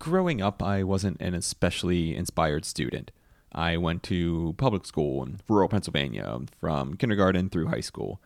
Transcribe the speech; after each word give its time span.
growing 0.00 0.42
up, 0.42 0.60
I 0.60 0.82
wasn't 0.82 1.20
an 1.20 1.34
especially 1.34 2.16
inspired 2.16 2.64
student. 2.64 3.12
I 3.52 3.76
went 3.76 4.02
to 4.04 4.54
public 4.58 4.84
school 4.86 5.22
in 5.22 5.40
rural 5.48 5.68
Pennsylvania 5.68 6.26
um, 6.26 6.48
from 6.58 6.96
kindergarten 6.96 7.48
through 7.48 7.68
high 7.68 7.80
school. 7.80 8.20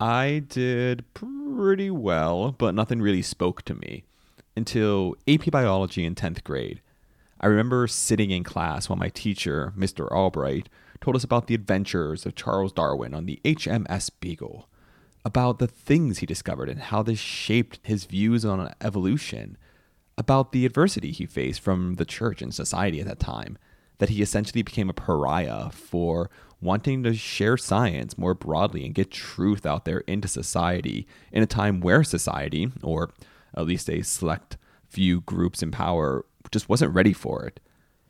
I 0.00 0.44
did 0.46 1.04
pretty 1.14 1.90
well, 1.90 2.52
but 2.52 2.74
nothing 2.74 3.00
really 3.00 3.22
spoke 3.22 3.62
to 3.62 3.74
me 3.74 4.04
until 4.56 5.14
AP 5.26 5.50
Biology 5.50 6.04
in 6.04 6.14
10th 6.14 6.44
grade. 6.44 6.80
I 7.40 7.46
remember 7.46 7.86
sitting 7.86 8.30
in 8.30 8.42
class 8.42 8.88
while 8.88 8.98
my 8.98 9.08
teacher, 9.08 9.72
Mr. 9.76 10.10
Albright, 10.10 10.68
told 11.00 11.14
us 11.14 11.24
about 11.24 11.46
the 11.46 11.54
adventures 11.54 12.26
of 12.26 12.34
Charles 12.34 12.72
Darwin 12.72 13.14
on 13.14 13.26
the 13.26 13.40
HMS 13.44 14.10
Beagle, 14.18 14.68
about 15.24 15.58
the 15.58 15.68
things 15.68 16.18
he 16.18 16.26
discovered 16.26 16.68
and 16.68 16.80
how 16.80 17.02
this 17.02 17.20
shaped 17.20 17.78
his 17.82 18.06
views 18.06 18.44
on 18.44 18.72
evolution, 18.80 19.56
about 20.18 20.50
the 20.50 20.66
adversity 20.66 21.12
he 21.12 21.24
faced 21.24 21.60
from 21.60 21.94
the 21.94 22.04
church 22.04 22.42
and 22.42 22.52
society 22.52 23.00
at 23.00 23.06
that 23.06 23.20
time, 23.20 23.56
that 23.98 24.10
he 24.10 24.20
essentially 24.20 24.62
became 24.62 24.90
a 24.90 24.94
pariah 24.94 25.70
for 25.70 26.28
wanting 26.60 27.04
to 27.04 27.14
share 27.14 27.56
science 27.56 28.18
more 28.18 28.34
broadly 28.34 28.84
and 28.84 28.94
get 28.94 29.12
truth 29.12 29.64
out 29.64 29.84
there 29.84 30.00
into 30.00 30.26
society 30.26 31.06
in 31.30 31.42
a 31.42 31.46
time 31.46 31.80
where 31.80 32.02
society, 32.02 32.70
or 32.82 33.10
at 33.56 33.64
least 33.64 33.88
a 33.88 34.02
select 34.02 34.56
few 34.88 35.20
groups 35.20 35.62
in 35.62 35.70
power, 35.70 36.24
just 36.50 36.68
wasn't 36.68 36.92
ready 36.92 37.12
for 37.12 37.44
it. 37.44 37.60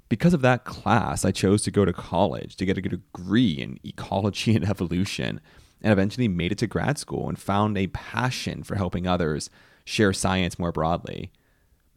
Because 0.08 0.32
of 0.32 0.40
that 0.40 0.64
class, 0.64 1.26
I 1.26 1.30
chose 1.30 1.62
to 1.64 1.70
go 1.70 1.84
to 1.84 1.92
college 1.92 2.56
to 2.56 2.64
get 2.64 2.78
a 2.78 2.82
degree 2.82 3.52
in 3.52 3.78
ecology 3.84 4.56
and 4.56 4.66
evolution, 4.66 5.42
and 5.82 5.92
eventually 5.92 6.26
made 6.26 6.52
it 6.52 6.58
to 6.58 6.66
grad 6.66 6.96
school 6.96 7.28
and 7.28 7.38
found 7.38 7.76
a 7.76 7.88
passion 7.88 8.62
for 8.62 8.76
helping 8.76 9.06
others 9.06 9.50
share 9.84 10.14
science 10.14 10.58
more 10.58 10.72
broadly. 10.72 11.30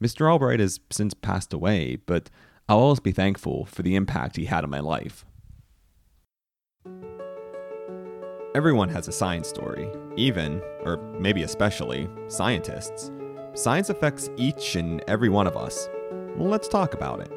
Mr. 0.01 0.31
Albright 0.31 0.59
has 0.59 0.79
since 0.89 1.13
passed 1.13 1.53
away, 1.53 1.97
but 2.07 2.29
I'll 2.67 2.79
always 2.79 2.99
be 2.99 3.11
thankful 3.11 3.65
for 3.65 3.83
the 3.83 3.95
impact 3.95 4.35
he 4.35 4.45
had 4.45 4.63
on 4.63 4.69
my 4.69 4.80
life. 4.80 5.25
Everyone 8.55 8.89
has 8.89 9.08
a 9.08 9.11
science 9.11 9.47
story, 9.47 9.89
even, 10.17 10.61
or 10.83 10.97
maybe 11.19 11.43
especially, 11.43 12.09
scientists. 12.27 13.11
Science 13.53 13.89
affects 13.89 14.30
each 14.38 14.75
and 14.75 15.03
every 15.08 15.30
one 15.30 15.47
of 15.47 15.55
us. 15.55 15.88
Well, 16.36 16.49
let's 16.49 16.67
talk 16.67 16.93
about 16.93 17.21
it. 17.21 17.31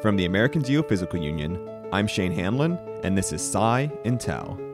From 0.00 0.16
the 0.16 0.24
American 0.24 0.62
Geophysical 0.62 1.22
Union, 1.22 1.58
I'm 1.92 2.06
Shane 2.06 2.32
Hanlon, 2.32 2.78
and 3.02 3.18
this 3.18 3.32
is 3.32 3.42
Sci 3.42 3.90
Intel. 4.04 4.73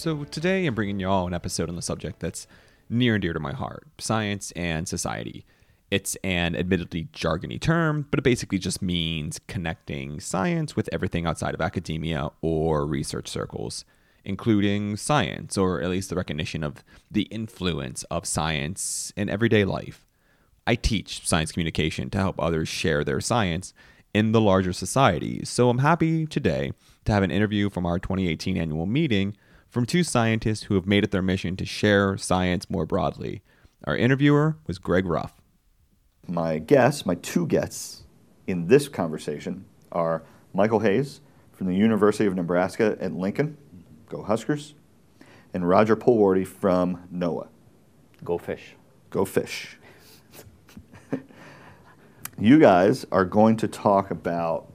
So, 0.00 0.24
today 0.24 0.64
I'm 0.64 0.74
bringing 0.74 0.98
you 0.98 1.10
all 1.10 1.26
an 1.26 1.34
episode 1.34 1.68
on 1.68 1.76
the 1.76 1.82
subject 1.82 2.20
that's 2.20 2.46
near 2.88 3.16
and 3.16 3.20
dear 3.20 3.34
to 3.34 3.38
my 3.38 3.52
heart 3.52 3.86
science 3.98 4.50
and 4.52 4.88
society. 4.88 5.44
It's 5.90 6.16
an 6.24 6.56
admittedly 6.56 7.08
jargony 7.12 7.60
term, 7.60 8.06
but 8.10 8.18
it 8.18 8.22
basically 8.22 8.56
just 8.56 8.80
means 8.80 9.42
connecting 9.46 10.18
science 10.18 10.74
with 10.74 10.88
everything 10.90 11.26
outside 11.26 11.52
of 11.52 11.60
academia 11.60 12.30
or 12.40 12.86
research 12.86 13.28
circles, 13.28 13.84
including 14.24 14.96
science, 14.96 15.58
or 15.58 15.82
at 15.82 15.90
least 15.90 16.08
the 16.08 16.16
recognition 16.16 16.64
of 16.64 16.82
the 17.10 17.24
influence 17.24 18.02
of 18.04 18.24
science 18.24 19.12
in 19.18 19.28
everyday 19.28 19.66
life. 19.66 20.06
I 20.66 20.76
teach 20.76 21.28
science 21.28 21.52
communication 21.52 22.08
to 22.08 22.18
help 22.18 22.40
others 22.40 22.70
share 22.70 23.04
their 23.04 23.20
science 23.20 23.74
in 24.14 24.32
the 24.32 24.40
larger 24.40 24.72
society, 24.72 25.44
so 25.44 25.68
I'm 25.68 25.80
happy 25.80 26.24
today 26.24 26.72
to 27.04 27.12
have 27.12 27.22
an 27.22 27.30
interview 27.30 27.68
from 27.68 27.84
our 27.84 27.98
2018 27.98 28.56
annual 28.56 28.86
meeting 28.86 29.36
from 29.70 29.86
two 29.86 30.04
scientists 30.04 30.64
who 30.64 30.74
have 30.74 30.86
made 30.86 31.04
it 31.04 31.10
their 31.10 31.22
mission 31.22 31.56
to 31.56 31.64
share 31.64 32.16
science 32.18 32.68
more 32.68 32.84
broadly. 32.84 33.42
Our 33.84 33.96
interviewer 33.96 34.56
was 34.66 34.78
Greg 34.78 35.06
Ruff 35.06 35.40
my 36.30 36.58
guests, 36.58 37.04
my 37.04 37.16
two 37.16 37.46
guests 37.46 38.04
in 38.46 38.68
this 38.68 38.88
conversation 38.88 39.64
are 39.92 40.22
Michael 40.54 40.80
Hayes 40.80 41.20
from 41.52 41.66
the 41.66 41.74
University 41.74 42.26
of 42.26 42.34
Nebraska 42.34 42.96
at 43.00 43.12
Lincoln, 43.12 43.56
go 44.08 44.22
Huskers, 44.22 44.74
and 45.52 45.68
Roger 45.68 45.96
Pulwarty 45.96 46.46
from 46.46 47.08
NOAA. 47.12 47.48
Go 48.24 48.38
fish. 48.38 48.76
Go 49.10 49.24
fish. 49.24 49.78
you 52.38 52.58
guys 52.58 53.04
are 53.10 53.24
going 53.24 53.56
to 53.58 53.68
talk 53.68 54.10
about 54.10 54.72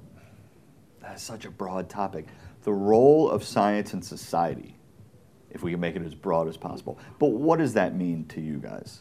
that's 1.01 1.23
such 1.23 1.45
a 1.45 1.51
broad 1.51 1.89
topic 1.89 2.25
the 2.63 2.73
role 2.73 3.29
of 3.29 3.44
science 3.44 3.94
in 3.94 4.01
society, 4.01 4.75
if 5.55 5.63
we 5.63 5.71
can 5.71 5.79
make 5.79 5.95
it 5.95 6.03
as 6.03 6.13
broad 6.13 6.47
as 6.47 6.57
possible. 6.57 6.99
But 7.17 7.27
what 7.27 7.59
does 7.59 7.73
that 7.73 7.95
mean 7.95 8.25
to 8.27 8.41
you 8.41 8.57
guys? 8.57 8.99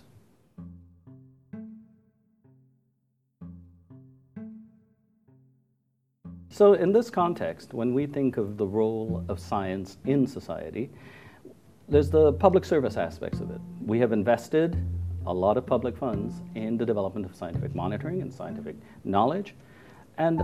So, 6.48 6.74
in 6.74 6.92
this 6.92 7.10
context, 7.10 7.74
when 7.74 7.92
we 7.92 8.06
think 8.06 8.36
of 8.36 8.56
the 8.56 8.66
role 8.66 9.24
of 9.28 9.40
science 9.40 9.98
in 10.04 10.24
society, 10.24 10.88
there's 11.88 12.10
the 12.10 12.32
public 12.34 12.64
service 12.64 12.96
aspects 12.96 13.40
of 13.40 13.50
it. 13.50 13.60
We 13.84 13.98
have 13.98 14.12
invested 14.12 14.76
a 15.26 15.34
lot 15.34 15.56
of 15.56 15.66
public 15.66 15.96
funds 15.96 16.42
in 16.54 16.76
the 16.76 16.86
development 16.86 17.26
of 17.26 17.34
scientific 17.34 17.74
monitoring 17.74 18.22
and 18.22 18.32
scientific 18.32 18.76
knowledge. 19.02 19.56
And 20.16 20.42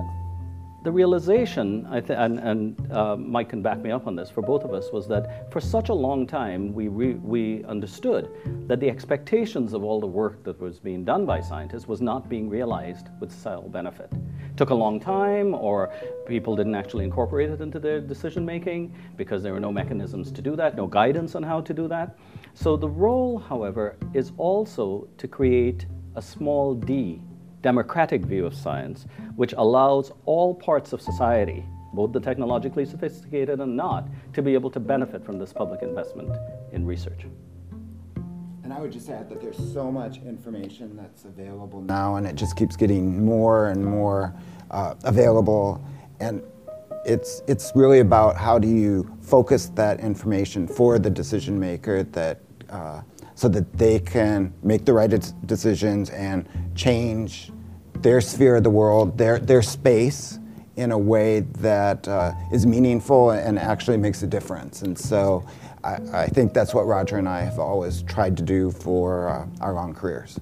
the 0.82 0.90
realization, 0.90 1.86
th- 1.90 2.04
and, 2.08 2.38
and 2.38 2.92
uh, 2.92 3.14
Mike 3.16 3.50
can 3.50 3.60
back 3.60 3.78
me 3.80 3.90
up 3.90 4.06
on 4.06 4.16
this, 4.16 4.30
for 4.30 4.40
both 4.40 4.64
of 4.64 4.72
us, 4.72 4.90
was 4.92 5.06
that 5.08 5.52
for 5.52 5.60
such 5.60 5.90
a 5.90 5.94
long 5.94 6.26
time 6.26 6.72
we, 6.72 6.88
re- 6.88 7.14
we 7.14 7.64
understood 7.64 8.30
that 8.66 8.80
the 8.80 8.88
expectations 8.88 9.74
of 9.74 9.84
all 9.84 10.00
the 10.00 10.06
work 10.06 10.42
that 10.44 10.58
was 10.58 10.78
being 10.78 11.04
done 11.04 11.26
by 11.26 11.40
scientists 11.40 11.86
was 11.86 12.00
not 12.00 12.30
being 12.30 12.48
realized 12.48 13.08
with 13.20 13.30
societal 13.30 13.68
benefit. 13.68 14.10
It 14.12 14.56
took 14.56 14.70
a 14.70 14.74
long 14.74 14.98
time, 14.98 15.54
or 15.54 15.92
people 16.26 16.56
didn't 16.56 16.74
actually 16.74 17.04
incorporate 17.04 17.50
it 17.50 17.60
into 17.60 17.78
their 17.78 18.00
decision 18.00 18.46
making 18.46 18.94
because 19.16 19.42
there 19.42 19.52
were 19.52 19.60
no 19.60 19.72
mechanisms 19.72 20.32
to 20.32 20.40
do 20.40 20.56
that, 20.56 20.76
no 20.76 20.86
guidance 20.86 21.34
on 21.34 21.42
how 21.42 21.60
to 21.60 21.74
do 21.74 21.88
that. 21.88 22.16
So 22.54 22.76
the 22.76 22.88
role, 22.88 23.38
however, 23.38 23.96
is 24.14 24.32
also 24.38 25.08
to 25.18 25.28
create 25.28 25.84
a 26.16 26.22
small 26.22 26.74
d 26.74 27.20
democratic 27.62 28.22
view 28.22 28.46
of 28.46 28.54
science, 28.54 29.06
which 29.36 29.54
allows 29.56 30.12
all 30.24 30.54
parts 30.54 30.92
of 30.92 31.00
society, 31.00 31.64
both 31.92 32.12
the 32.12 32.20
technologically 32.20 32.84
sophisticated 32.84 33.60
and 33.60 33.76
not, 33.76 34.08
to 34.32 34.42
be 34.42 34.54
able 34.54 34.70
to 34.70 34.80
benefit 34.80 35.24
from 35.24 35.38
this 35.38 35.52
public 35.52 35.82
investment 35.82 36.30
in 36.72 36.86
research. 36.86 37.26
And 38.62 38.72
I 38.72 38.80
would 38.80 38.92
just 38.92 39.08
add 39.08 39.28
that 39.30 39.40
there's 39.40 39.58
so 39.72 39.90
much 39.90 40.18
information 40.18 40.96
that's 40.96 41.24
available 41.24 41.80
now, 41.80 42.16
and 42.16 42.26
it 42.26 42.36
just 42.36 42.56
keeps 42.56 42.76
getting 42.76 43.24
more 43.24 43.68
and 43.68 43.84
more 43.84 44.32
uh, 44.70 44.94
available. 45.02 45.84
And 46.20 46.42
it's, 47.04 47.42
it's 47.48 47.72
really 47.74 47.98
about 47.98 48.36
how 48.36 48.58
do 48.58 48.68
you 48.68 49.10
focus 49.22 49.70
that 49.70 49.98
information 50.00 50.68
for 50.68 50.98
the 50.98 51.10
decision 51.10 51.58
maker 51.58 52.04
that 52.04 52.40
uh, 52.68 53.00
so 53.40 53.48
that 53.48 53.72
they 53.78 53.98
can 53.98 54.52
make 54.62 54.84
the 54.84 54.92
right 54.92 55.32
decisions 55.46 56.10
and 56.10 56.46
change 56.74 57.50
their 58.00 58.20
sphere 58.20 58.56
of 58.56 58.64
the 58.64 58.68
world, 58.68 59.16
their, 59.16 59.38
their 59.38 59.62
space 59.62 60.38
in 60.76 60.92
a 60.92 60.98
way 60.98 61.40
that 61.40 62.06
uh, 62.06 62.32
is 62.52 62.66
meaningful 62.66 63.30
and 63.30 63.58
actually 63.58 63.96
makes 63.96 64.22
a 64.22 64.26
difference. 64.26 64.82
And 64.82 64.98
so 64.98 65.42
I, 65.82 65.96
I, 66.12 66.26
think 66.26 66.52
that's 66.52 66.74
what 66.74 66.86
Roger 66.86 67.16
and 67.16 67.26
I 67.26 67.40
have 67.40 67.58
always 67.58 68.02
tried 68.02 68.36
to 68.36 68.42
do 68.42 68.70
for 68.70 69.30
uh, 69.30 69.46
our 69.62 69.72
long 69.72 69.94
careers. 69.94 70.38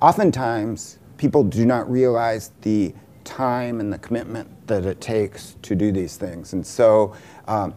Oftentimes, 0.00 1.00
people 1.16 1.42
do 1.42 1.66
not 1.66 1.90
realize 1.90 2.52
the 2.60 2.94
time 3.24 3.80
and 3.80 3.92
the 3.92 3.98
commitment 3.98 4.48
that 4.68 4.86
it 4.86 5.00
takes 5.00 5.56
to 5.62 5.74
do 5.74 5.90
these 5.90 6.16
things. 6.16 6.52
And 6.52 6.64
so 6.64 7.16
um, 7.48 7.74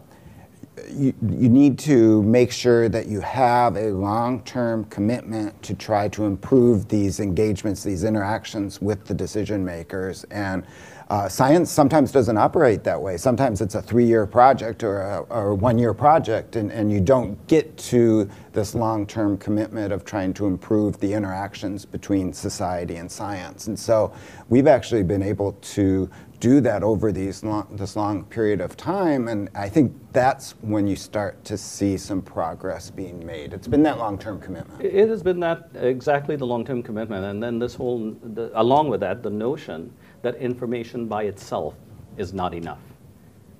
you, 0.89 1.13
you 1.21 1.49
need 1.49 1.77
to 1.79 2.23
make 2.23 2.51
sure 2.51 2.89
that 2.89 3.07
you 3.07 3.19
have 3.21 3.75
a 3.75 3.91
long-term 3.91 4.85
commitment 4.85 5.61
to 5.63 5.73
try 5.73 6.07
to 6.09 6.25
improve 6.25 6.87
these 6.87 7.19
engagements, 7.19 7.83
these 7.83 8.03
interactions 8.03 8.81
with 8.81 9.05
the 9.05 9.13
decision 9.13 9.65
makers. 9.65 10.23
And 10.31 10.63
uh, 11.09 11.27
science 11.27 11.71
sometimes 11.71 12.11
doesn't 12.11 12.37
operate 12.37 12.83
that 12.83 13.01
way. 13.01 13.17
Sometimes 13.17 13.61
it's 13.61 13.73
a 13.73 13.81
three-year 13.81 14.27
project 14.27 14.83
or 14.83 15.01
a, 15.01 15.19
or 15.29 15.55
one-year 15.55 15.95
project, 15.95 16.55
and, 16.55 16.71
and 16.71 16.91
you 16.91 17.01
don't 17.01 17.35
get 17.47 17.75
to 17.77 18.29
this 18.53 18.75
long-term 18.75 19.37
commitment 19.37 19.91
of 19.91 20.05
trying 20.05 20.33
to 20.35 20.45
improve 20.45 20.99
the 20.99 21.11
interactions 21.11 21.83
between 21.83 22.31
society 22.31 22.97
and 22.97 23.11
science. 23.11 23.65
And 23.65 23.79
so 23.79 24.13
we've 24.49 24.67
actually 24.67 25.01
been 25.01 25.23
able 25.23 25.53
to 25.53 26.09
do 26.39 26.61
that 26.61 26.83
over 26.83 27.11
these 27.11 27.43
long, 27.43 27.67
this 27.71 27.95
long 27.95 28.23
period 28.25 28.61
of 28.61 28.77
time. 28.77 29.27
And 29.27 29.49
I 29.53 29.67
think 29.67 29.93
that's 30.13 30.51
when 30.61 30.87
you 30.87 30.95
start 30.95 31.43
to 31.45 31.57
see 31.57 31.97
some 31.97 32.21
progress 32.21 32.89
being 32.89 33.25
made. 33.25 33.53
It's 33.53 33.67
been 33.67 33.83
that 33.83 33.97
long-term 33.97 34.39
commitment. 34.39 34.81
It 34.81 35.09
has 35.09 35.21
been 35.21 35.39
that 35.41 35.69
exactly 35.75 36.35
the 36.35 36.45
long-term 36.45 36.83
commitment, 36.83 37.25
and 37.25 37.41
then 37.43 37.59
this 37.59 37.75
whole, 37.75 38.15
the, 38.33 38.51
along 38.59 38.89
with 38.89 39.01
that, 39.01 39.21
the 39.21 39.29
notion 39.29 39.93
that 40.21 40.35
information 40.35 41.07
by 41.07 41.23
itself 41.23 41.75
is 42.17 42.33
not 42.33 42.53
enough. 42.53 42.79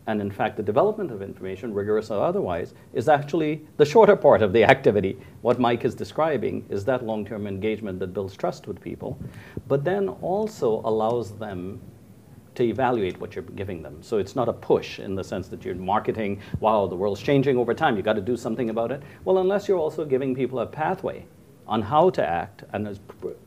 And 0.08 0.22
in 0.22 0.32
fact, 0.32 0.58
the 0.58 0.64
development 0.64 1.12
of 1.12 1.22
information, 1.22 1.72
rigorous 1.72 2.10
or 2.10 2.24
otherwise, 2.24 2.74
is 2.94 3.08
actually 3.08 3.68
the 3.78 3.86
shorter 3.86 4.16
part 4.16 4.42
of 4.42 4.54
the 4.54 4.64
activity. 4.64 5.20
What 5.42 5.60
Mike 5.60 5.86
is 5.86 5.94
describing 5.94 6.66
is 6.68 6.84
that 6.86 7.06
long 7.06 7.26
term 7.26 7.46
engagement 7.46 8.00
that 8.00 8.12
builds 8.12 8.36
trust 8.36 8.68
with 8.68 8.82
people, 8.82 9.20
but 9.68 9.84
then 9.84 10.10
also 10.22 10.82
allows 10.84 11.38
them 11.38 11.80
to 12.60 12.66
evaluate 12.66 13.20
what 13.22 13.36
you're 13.36 13.44
giving 13.44 13.82
them. 13.82 14.04
So 14.04 14.18
it's 14.18 14.36
not 14.36 14.50
a 14.50 14.54
push 14.54 15.00
in 15.00 15.16
the 15.16 15.24
sense 15.24 15.48
that 15.48 15.64
you're 15.64 15.76
marketing, 15.76 16.42
wow, 16.60 16.88
the 16.88 16.96
world's 16.96 17.22
changing 17.22 17.58
over 17.58 17.74
time, 17.74 17.96
you've 17.96 18.06
got 18.06 18.14
to 18.14 18.22
do 18.22 18.36
something 18.36 18.70
about 18.70 18.92
it. 18.92 19.02
Well, 19.24 19.38
unless 19.38 19.68
you're 19.68 19.78
also 19.78 20.04
giving 20.04 20.36
people 20.36 20.60
a 20.60 20.66
pathway 20.66 21.26
on 21.68 21.82
how 21.82 22.10
to 22.10 22.28
act 22.28 22.66
and 22.74 22.86
is, 22.86 23.00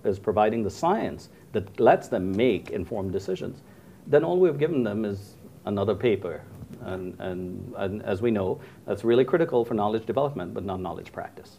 is 0.05 0.19
providing 0.19 0.62
the 0.62 0.70
science 0.70 1.29
that 1.53 1.79
lets 1.79 2.09
them 2.09 2.35
make 2.35 2.70
informed 2.70 3.12
decisions, 3.12 3.61
then 4.06 4.25
all 4.25 4.41
we've 4.41 4.59
given 4.59 4.82
them 4.82 5.05
is 5.05 5.35
another 5.67 5.94
paper 5.94 6.43
and, 6.81 7.15
and, 7.20 7.75
and 7.76 8.03
as 8.03 8.23
we 8.23 8.31
know, 8.31 8.61
that's 8.87 9.05
really 9.05 9.26
critical 9.26 9.62
for 9.62 9.75
knowledge 9.75 10.06
development, 10.06 10.55
but 10.55 10.65
not 10.65 10.81
knowledge 10.81 11.12
practice. 11.12 11.58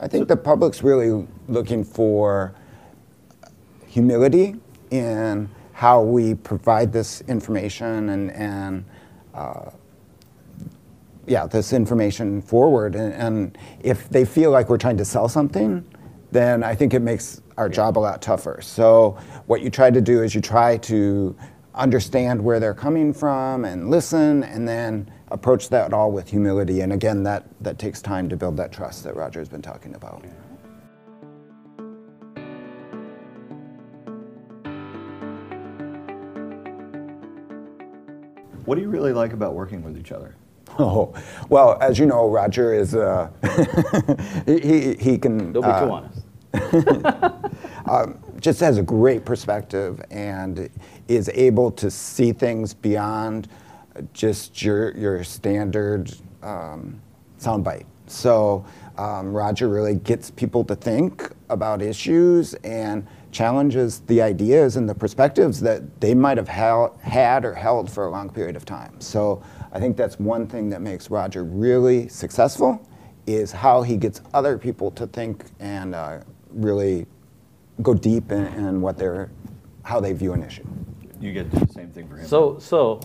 I 0.00 0.08
think 0.08 0.22
so, 0.22 0.24
the 0.26 0.36
public's 0.36 0.82
really 0.82 1.26
looking 1.48 1.84
for 1.84 2.54
humility 3.86 4.56
in 4.90 5.48
how 5.76 6.00
we 6.00 6.34
provide 6.34 6.90
this 6.90 7.20
information 7.28 8.08
and, 8.08 8.32
and 8.32 8.82
uh, 9.34 9.68
yeah, 11.26 11.46
this 11.46 11.74
information 11.74 12.40
forward. 12.40 12.94
And, 12.94 13.12
and, 13.12 13.58
if 13.80 14.08
they 14.08 14.24
feel 14.24 14.50
like 14.50 14.70
we're 14.70 14.78
trying 14.78 14.96
to 14.96 15.04
sell 15.04 15.28
something, 15.28 15.84
then 16.32 16.64
I 16.64 16.74
think 16.74 16.94
it 16.94 17.00
makes 17.00 17.42
our 17.58 17.68
job 17.68 17.98
a 17.98 18.00
lot 18.00 18.22
tougher. 18.22 18.60
So 18.62 19.18
what 19.48 19.60
you 19.60 19.68
try 19.68 19.90
to 19.90 20.00
do 20.00 20.22
is 20.22 20.34
you 20.34 20.40
try 20.40 20.78
to 20.78 21.36
understand 21.74 22.42
where 22.42 22.58
they're 22.58 22.72
coming 22.72 23.12
from 23.12 23.66
and 23.66 23.90
listen 23.90 24.44
and 24.44 24.66
then 24.66 25.10
approach 25.28 25.68
that 25.68 25.92
all 25.92 26.10
with 26.10 26.30
humility. 26.30 26.80
And 26.80 26.94
again, 26.94 27.22
that, 27.24 27.44
that 27.60 27.78
takes 27.78 28.00
time 28.00 28.30
to 28.30 28.36
build 28.36 28.56
that 28.56 28.72
trust 28.72 29.04
that 29.04 29.14
Roger's 29.14 29.50
been 29.50 29.60
talking 29.60 29.94
about. 29.94 30.24
What 38.66 38.74
do 38.74 38.82
you 38.82 38.90
really 38.90 39.12
like 39.12 39.32
about 39.32 39.54
working 39.54 39.82
with 39.82 39.96
each 39.96 40.12
other? 40.12 40.34
Oh, 40.78 41.14
well, 41.48 41.78
as 41.80 41.98
you 41.98 42.04
know, 42.04 42.28
Roger 42.28 42.74
is, 42.74 42.94
uh, 42.94 43.30
he, 44.46 44.94
he 44.96 45.16
can. 45.16 45.52
Don't 45.52 45.62
be 45.62 45.68
uh, 45.70 45.86
too 45.86 45.90
honest. 45.90 47.86
um, 47.88 48.18
just 48.40 48.60
has 48.60 48.76
a 48.76 48.82
great 48.82 49.24
perspective 49.24 50.02
and 50.10 50.68
is 51.08 51.30
able 51.32 51.70
to 51.70 51.90
see 51.90 52.30
things 52.32 52.74
beyond 52.74 53.48
just 54.12 54.60
your, 54.60 54.94
your 54.98 55.24
standard 55.24 56.12
um, 56.42 57.00
soundbite. 57.40 57.86
So 58.06 58.66
um, 58.98 59.32
Roger 59.32 59.68
really 59.68 59.96
gets 59.96 60.30
people 60.30 60.64
to 60.64 60.74
think 60.74 61.30
about 61.48 61.82
issues 61.82 62.54
and 62.64 63.06
challenges 63.30 64.00
the 64.00 64.22
ideas 64.22 64.76
and 64.76 64.88
the 64.88 64.94
perspectives 64.94 65.60
that 65.60 66.00
they 66.00 66.14
might 66.14 66.38
have 66.38 66.48
held, 66.48 66.98
had 67.02 67.44
or 67.44 67.54
held 67.54 67.90
for 67.90 68.06
a 68.06 68.10
long 68.10 68.30
period 68.30 68.56
of 68.56 68.64
time. 68.64 68.98
So 69.00 69.42
I 69.72 69.78
think 69.78 69.96
that's 69.96 70.18
one 70.18 70.46
thing 70.46 70.70
that 70.70 70.80
makes 70.80 71.10
Roger 71.10 71.44
really 71.44 72.08
successful 72.08 72.86
is 73.26 73.52
how 73.52 73.82
he 73.82 73.96
gets 73.96 74.22
other 74.32 74.56
people 74.56 74.90
to 74.92 75.06
think 75.06 75.44
and 75.60 75.94
uh, 75.94 76.20
really 76.50 77.06
go 77.82 77.92
deep 77.92 78.32
in, 78.32 78.46
in 78.46 78.80
what 78.80 78.96
they're, 78.96 79.30
how 79.82 80.00
they 80.00 80.12
view 80.12 80.32
an 80.32 80.42
issue. 80.42 80.66
You 81.20 81.32
get 81.32 81.50
to 81.50 81.58
do 81.58 81.66
the 81.66 81.72
same 81.72 81.90
thing 81.90 82.08
for 82.08 82.16
him. 82.16 82.26
So, 82.26 82.58
so 82.58 83.00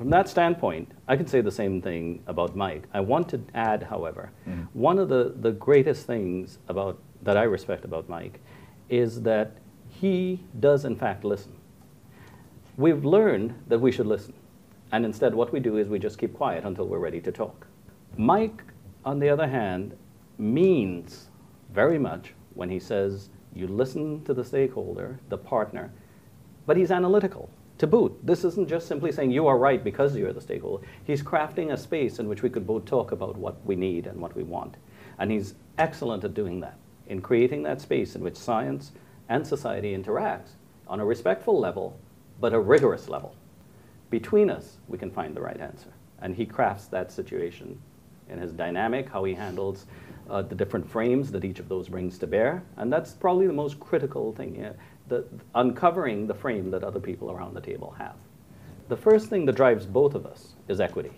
from 0.00 0.08
that 0.08 0.30
standpoint, 0.30 0.90
I 1.08 1.14
could 1.18 1.28
say 1.28 1.42
the 1.42 1.50
same 1.50 1.82
thing 1.82 2.22
about 2.26 2.56
Mike. 2.56 2.84
I 2.94 3.00
want 3.00 3.28
to 3.28 3.40
add, 3.52 3.82
however, 3.82 4.30
mm-hmm. 4.48 4.62
one 4.72 4.98
of 4.98 5.10
the, 5.10 5.34
the 5.38 5.52
greatest 5.52 6.06
things 6.06 6.56
about 6.68 6.98
that 7.20 7.36
I 7.36 7.42
respect 7.42 7.84
about 7.84 8.08
Mike 8.08 8.40
is 8.88 9.20
that 9.24 9.58
he 9.90 10.42
does 10.58 10.86
in 10.86 10.96
fact 10.96 11.22
listen. 11.22 11.52
We've 12.78 13.04
learned 13.04 13.52
that 13.68 13.78
we 13.78 13.92
should 13.92 14.06
listen. 14.06 14.32
And 14.90 15.04
instead, 15.04 15.34
what 15.34 15.52
we 15.52 15.60
do 15.60 15.76
is 15.76 15.86
we 15.88 15.98
just 15.98 16.16
keep 16.16 16.32
quiet 16.32 16.64
until 16.64 16.86
we're 16.86 16.98
ready 16.98 17.20
to 17.20 17.30
talk. 17.30 17.66
Mike, 18.16 18.62
on 19.04 19.18
the 19.18 19.28
other 19.28 19.48
hand, 19.48 19.94
means 20.38 21.28
very 21.74 21.98
much 21.98 22.32
when 22.54 22.70
he 22.70 22.80
says, 22.80 23.28
you 23.52 23.66
listen 23.66 24.24
to 24.24 24.32
the 24.32 24.46
stakeholder, 24.46 25.20
the 25.28 25.36
partner, 25.36 25.92
but 26.64 26.78
he's 26.78 26.90
analytical 26.90 27.50
to 27.80 27.86
boot. 27.86 28.14
This 28.22 28.44
isn't 28.44 28.68
just 28.68 28.86
simply 28.86 29.10
saying 29.10 29.30
you 29.30 29.46
are 29.46 29.56
right 29.56 29.82
because 29.82 30.14
you're 30.14 30.34
the 30.34 30.40
stakeholder. 30.40 30.86
He's 31.04 31.22
crafting 31.22 31.72
a 31.72 31.78
space 31.78 32.18
in 32.18 32.28
which 32.28 32.42
we 32.42 32.50
could 32.50 32.66
both 32.66 32.84
talk 32.84 33.10
about 33.10 33.36
what 33.36 33.64
we 33.64 33.74
need 33.74 34.06
and 34.06 34.20
what 34.20 34.36
we 34.36 34.42
want. 34.42 34.76
And 35.18 35.30
he's 35.30 35.54
excellent 35.78 36.22
at 36.24 36.34
doing 36.34 36.60
that, 36.60 36.78
in 37.08 37.22
creating 37.22 37.62
that 37.62 37.80
space 37.80 38.14
in 38.14 38.22
which 38.22 38.36
science 38.36 38.92
and 39.30 39.46
society 39.46 39.96
interacts 39.96 40.50
on 40.88 41.00
a 41.00 41.04
respectful 41.06 41.58
level, 41.58 41.98
but 42.38 42.52
a 42.52 42.60
rigorous 42.60 43.08
level. 43.08 43.34
Between 44.10 44.50
us, 44.50 44.76
we 44.86 44.98
can 44.98 45.10
find 45.10 45.34
the 45.34 45.40
right 45.40 45.58
answer. 45.58 45.92
And 46.20 46.34
he 46.34 46.44
crafts 46.44 46.86
that 46.88 47.10
situation 47.10 47.80
in 48.28 48.38
his 48.38 48.52
dynamic, 48.52 49.08
how 49.08 49.24
he 49.24 49.32
handles 49.32 49.86
uh, 50.28 50.42
the 50.42 50.54
different 50.54 50.88
frames 50.88 51.32
that 51.32 51.44
each 51.44 51.58
of 51.58 51.68
those 51.68 51.88
brings 51.88 52.18
to 52.18 52.26
bear. 52.26 52.62
And 52.76 52.92
that's 52.92 53.12
probably 53.12 53.46
the 53.46 53.54
most 53.54 53.80
critical 53.80 54.32
thing, 54.32 54.54
yeah, 54.54 54.72
the, 55.10 55.26
uncovering 55.54 56.26
the 56.26 56.34
frame 56.34 56.70
that 56.70 56.82
other 56.82 57.00
people 57.00 57.30
around 57.30 57.54
the 57.54 57.60
table 57.60 57.94
have. 57.98 58.16
The 58.88 58.96
first 58.96 59.28
thing 59.28 59.44
that 59.44 59.56
drives 59.56 59.84
both 59.84 60.14
of 60.14 60.24
us 60.24 60.54
is 60.68 60.80
equity. 60.80 61.12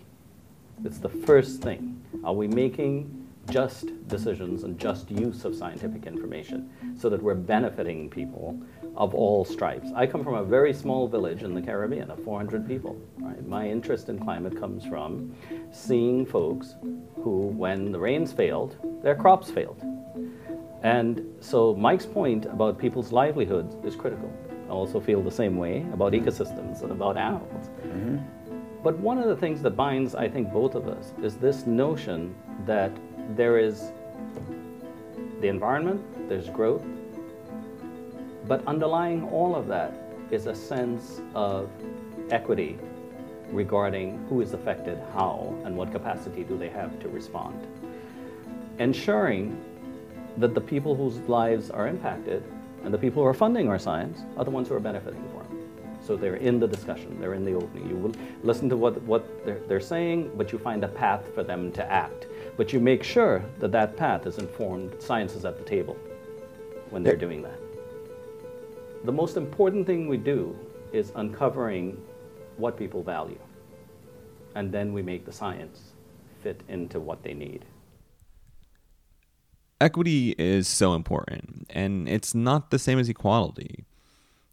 It's 0.83 0.99
the 0.99 1.09
first 1.09 1.61
thing. 1.61 2.03
Are 2.23 2.33
we 2.33 2.47
making 2.47 3.23
just 3.49 4.07
decisions 4.07 4.63
and 4.63 4.79
just 4.79 5.11
use 5.11 5.45
of 5.45 5.55
scientific 5.55 6.05
information 6.05 6.69
so 6.97 7.09
that 7.09 7.21
we're 7.21 7.35
benefiting 7.35 8.09
people 8.09 8.59
of 8.95 9.13
all 9.13 9.43
stripes. 9.43 9.89
I 9.95 10.05
come 10.05 10.23
from 10.23 10.35
a 10.35 10.43
very 10.43 10.73
small 10.73 11.07
village 11.07 11.43
in 11.43 11.53
the 11.53 11.61
Caribbean 11.61 12.11
of 12.11 12.23
400 12.23 12.67
people. 12.67 12.99
Right? 13.17 13.45
My 13.45 13.67
interest 13.67 14.09
in 14.09 14.19
climate 14.19 14.57
comes 14.57 14.85
from 14.85 15.35
seeing 15.71 16.25
folks 16.25 16.75
who, 17.15 17.47
when 17.47 17.91
the 17.91 17.99
rains 17.99 18.31
failed, 18.31 18.77
their 19.01 19.15
crops 19.15 19.49
failed. 19.49 19.81
And 20.83 21.35
so 21.39 21.73
Mike's 21.75 22.05
point 22.05 22.45
about 22.45 22.77
people's 22.77 23.11
livelihoods 23.11 23.75
is 23.85 23.95
critical. 23.95 24.31
I 24.67 24.71
also 24.71 24.99
feel 24.99 25.21
the 25.21 25.31
same 25.31 25.57
way 25.57 25.85
about 25.93 26.11
ecosystems 26.11 26.81
and 26.81 26.91
about 26.91 27.17
animals. 27.17 27.69
Mm-hmm. 27.81 28.17
But 28.83 28.99
one 28.99 29.17
of 29.17 29.27
the 29.29 29.35
things 29.35 29.61
that 29.61 29.71
binds, 29.71 30.13
I 30.13 30.27
think, 30.27 30.51
both 30.51 30.75
of 30.75 30.89
us 30.89 31.13
is 31.23 31.37
this 31.37 31.65
notion 31.65 32.35
that 32.65 32.91
there 33.35 33.57
is 33.57 33.91
the 35.39 35.47
environment, 35.47 36.01
there's 36.27 36.49
growth, 36.49 36.83
but 38.45 38.65
underlying 38.67 39.23
all 39.29 39.55
of 39.55 39.67
that 39.67 39.93
is 40.31 40.47
a 40.47 40.55
sense 40.55 41.21
of 41.33 41.69
equity 42.29 42.77
regarding 43.51 44.25
who 44.27 44.41
is 44.41 44.53
affected, 44.53 44.99
how, 45.13 45.55
and 45.63 45.77
what 45.77 45.93
capacity 45.93 46.43
do 46.43 46.57
they 46.57 46.69
have 46.69 46.99
to 46.99 47.07
respond. 47.07 47.67
Ensuring 48.79 49.55
that 50.37 50.53
the 50.53 50.61
people 50.61 50.95
whose 50.95 51.19
lives 51.29 51.69
are 51.69 51.87
impacted 51.87 52.43
and 52.83 52.93
the 52.93 52.97
people 52.97 53.23
who 53.23 53.27
are 53.27 53.33
funding 53.33 53.69
our 53.69 53.79
science 53.79 54.21
are 54.37 54.43
the 54.43 54.51
ones 54.51 54.67
who 54.67 54.75
are 54.75 54.79
benefiting 54.79 55.23
from 55.29 55.41
it. 55.41 55.63
So 56.05 56.17
they're 56.17 56.35
in 56.35 56.59
the 56.59 56.67
discussion, 56.67 57.17
they're 57.19 57.33
in 57.33 57.45
the 57.45 57.53
opening. 57.53 57.87
You 57.87 57.95
will 57.95 58.11
listen 58.43 58.67
to 58.69 58.75
what, 58.75 59.01
what 59.03 59.45
they're, 59.45 59.61
they're 59.67 59.79
saying, 59.79 60.31
but 60.35 60.51
you 60.51 60.59
find 60.59 60.83
a 60.83 60.89
path 60.89 61.33
for 61.33 61.43
them 61.43 61.71
to 61.73 61.91
act. 61.91 62.27
But 62.57 62.73
you 62.73 62.81
make 62.81 63.03
sure 63.03 63.43
that 63.59 63.71
that 63.71 63.95
path 63.95 64.27
is 64.27 64.37
informed, 64.37 65.01
science 65.01 65.33
is 65.33 65.45
at 65.45 65.57
the 65.57 65.63
table 65.63 65.97
when 66.89 67.03
they're 67.03 67.15
doing 67.15 67.41
that. 67.43 67.57
The 69.05 69.13
most 69.13 69.37
important 69.37 69.87
thing 69.87 70.09
we 70.09 70.17
do 70.17 70.57
is 70.91 71.13
uncovering 71.15 72.01
what 72.57 72.77
people 72.77 73.01
value. 73.01 73.39
And 74.55 74.71
then 74.71 74.91
we 74.93 75.01
make 75.01 75.25
the 75.25 75.31
science 75.31 75.93
fit 76.41 76.61
into 76.67 76.99
what 76.99 77.23
they 77.23 77.33
need. 77.33 77.65
Equity 79.83 80.33
is 80.37 80.65
so 80.65 80.93
important, 80.93 81.67
and 81.69 82.07
it's 82.07 82.33
not 82.33 82.71
the 82.71 82.79
same 82.79 82.97
as 82.97 83.09
equality 83.09 83.83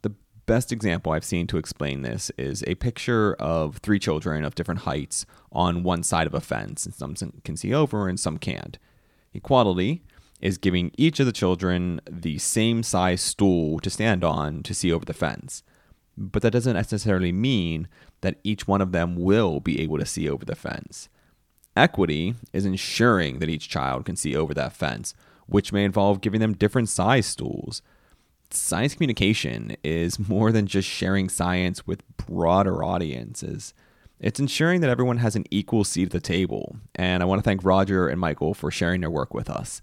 The 0.01 0.13
best 0.45 0.73
example 0.73 1.13
I've 1.13 1.23
seen 1.23 1.47
to 1.47 1.57
explain 1.57 2.01
this 2.01 2.31
is 2.37 2.65
a 2.67 2.75
picture 2.75 3.35
of 3.35 3.77
three 3.77 3.97
children 3.97 4.43
of 4.43 4.55
different 4.55 4.81
heights 4.81 5.25
on 5.49 5.83
one 5.83 6.03
side 6.03 6.27
of 6.27 6.33
a 6.33 6.41
fence, 6.41 6.85
and 6.85 6.93
some 6.93 7.15
can 7.45 7.55
see 7.55 7.73
over 7.73 8.09
and 8.09 8.19
some 8.19 8.37
can't. 8.39 8.77
Equality 9.33 10.03
is 10.41 10.57
giving 10.57 10.91
each 10.97 11.21
of 11.21 11.25
the 11.25 11.31
children 11.31 12.01
the 12.11 12.37
same 12.37 12.83
size 12.83 13.21
stool 13.21 13.79
to 13.79 13.89
stand 13.89 14.25
on 14.25 14.61
to 14.63 14.73
see 14.73 14.91
over 14.91 15.05
the 15.05 15.13
fence. 15.13 15.63
But 16.17 16.41
that 16.41 16.51
doesn't 16.51 16.73
necessarily 16.73 17.31
mean 17.31 17.87
that 18.19 18.41
each 18.43 18.67
one 18.67 18.81
of 18.81 18.91
them 18.91 19.15
will 19.15 19.61
be 19.61 19.79
able 19.79 19.97
to 19.97 20.05
see 20.05 20.27
over 20.27 20.43
the 20.43 20.55
fence. 20.55 21.07
Equity 21.75 22.35
is 22.53 22.65
ensuring 22.65 23.39
that 23.39 23.49
each 23.49 23.69
child 23.69 24.05
can 24.05 24.15
see 24.15 24.35
over 24.35 24.53
that 24.53 24.73
fence, 24.73 25.13
which 25.45 25.71
may 25.71 25.83
involve 25.83 26.21
giving 26.21 26.39
them 26.41 26.53
different 26.53 26.89
size 26.89 27.25
stools 27.25 27.81
science 28.53 28.93
communication 28.93 29.75
is 29.83 30.19
more 30.19 30.51
than 30.51 30.67
just 30.67 30.87
sharing 30.87 31.29
science 31.29 31.85
with 31.87 32.03
broader 32.17 32.83
audiences. 32.83 33.73
It's 34.19 34.39
ensuring 34.39 34.81
that 34.81 34.89
everyone 34.89 35.17
has 35.17 35.35
an 35.35 35.45
equal 35.49 35.83
seat 35.83 36.05
at 36.05 36.11
the 36.11 36.19
table, 36.19 36.75
and 36.95 37.23
I 37.23 37.25
want 37.25 37.39
to 37.39 37.43
thank 37.43 37.63
Roger 37.63 38.07
and 38.07 38.19
Michael 38.19 38.53
for 38.53 38.69
sharing 38.69 39.01
their 39.01 39.09
work 39.09 39.33
with 39.33 39.49
us. 39.49 39.81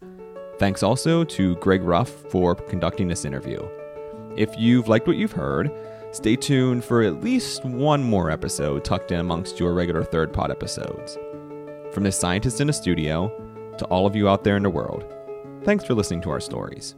Thanks 0.58 0.82
also 0.82 1.24
to 1.24 1.56
Greg 1.56 1.82
Ruff 1.82 2.08
for 2.08 2.54
conducting 2.54 3.08
this 3.08 3.24
interview. 3.24 3.66
If 4.36 4.54
you've 4.56 4.88
liked 4.88 5.06
what 5.06 5.16
you've 5.16 5.32
heard, 5.32 5.72
stay 6.12 6.36
tuned 6.36 6.84
for 6.84 7.02
at 7.02 7.22
least 7.22 7.64
one 7.64 8.02
more 8.02 8.30
episode 8.30 8.84
tucked 8.84 9.12
in 9.12 9.20
amongst 9.20 9.58
your 9.58 9.74
regular 9.74 10.04
third 10.04 10.32
pod 10.32 10.50
episodes. 10.50 11.18
From 11.98 12.04
the 12.04 12.12
scientist 12.12 12.60
in 12.60 12.68
the 12.68 12.72
studio 12.72 13.26
to 13.76 13.84
all 13.86 14.06
of 14.06 14.14
you 14.14 14.28
out 14.28 14.44
there 14.44 14.56
in 14.56 14.62
the 14.62 14.70
world, 14.70 15.04
thanks 15.64 15.82
for 15.82 15.94
listening 15.94 16.20
to 16.20 16.30
our 16.30 16.38
stories. 16.38 16.94